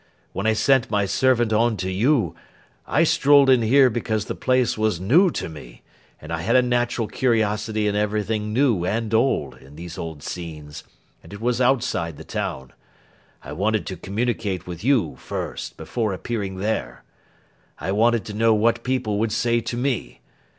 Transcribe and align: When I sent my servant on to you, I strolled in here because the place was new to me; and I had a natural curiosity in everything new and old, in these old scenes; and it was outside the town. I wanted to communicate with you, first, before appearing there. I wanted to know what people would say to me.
When 0.33 0.47
I 0.47 0.53
sent 0.53 0.89
my 0.89 1.05
servant 1.05 1.53
on 1.53 1.77
to 1.77 1.91
you, 1.91 2.33
I 2.87 3.03
strolled 3.03 3.51
in 3.51 3.61
here 3.61 3.87
because 3.87 4.25
the 4.25 4.33
place 4.33 4.75
was 4.75 4.99
new 4.99 5.29
to 5.33 5.47
me; 5.47 5.83
and 6.19 6.33
I 6.33 6.41
had 6.41 6.55
a 6.55 6.63
natural 6.63 7.07
curiosity 7.07 7.87
in 7.87 7.95
everything 7.95 8.51
new 8.51 8.83
and 8.83 9.13
old, 9.13 9.59
in 9.59 9.75
these 9.75 9.99
old 9.99 10.23
scenes; 10.23 10.83
and 11.21 11.31
it 11.31 11.39
was 11.39 11.61
outside 11.61 12.17
the 12.17 12.23
town. 12.23 12.73
I 13.43 13.53
wanted 13.53 13.85
to 13.85 13.95
communicate 13.95 14.65
with 14.65 14.83
you, 14.83 15.17
first, 15.17 15.77
before 15.77 16.13
appearing 16.13 16.55
there. 16.55 17.03
I 17.77 17.91
wanted 17.91 18.25
to 18.25 18.33
know 18.33 18.55
what 18.55 18.83
people 18.83 19.19
would 19.19 19.31
say 19.31 19.59
to 19.61 19.77
me. 19.77 20.19